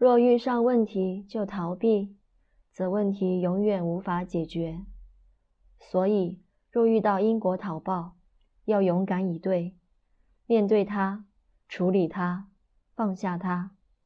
[0.00, 2.16] 若遇上问题就逃避，
[2.72, 4.80] 则问题永远无法解决。
[5.78, 8.16] 所以，若遇到因果逃报，
[8.64, 9.76] 要勇敢以对，
[10.46, 11.26] 面对它，
[11.68, 12.48] 处理它，
[12.94, 13.72] 放下它。